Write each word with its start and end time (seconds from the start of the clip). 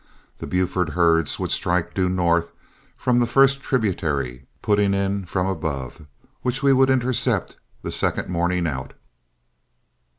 The 0.39 0.47
Buford 0.47 0.89
herds 0.97 1.37
would 1.37 1.51
strike 1.51 1.93
due 1.93 2.09
north 2.09 2.53
from 2.97 3.19
the 3.19 3.27
first 3.27 3.61
tributary 3.61 4.47
putting 4.63 4.95
in 4.95 5.25
from 5.27 5.45
above, 5.45 6.07
which 6.41 6.63
we 6.63 6.73
would 6.73 6.89
intercept 6.89 7.59
the 7.83 7.91
second 7.91 8.27
morning 8.27 8.65
out. 8.65 8.93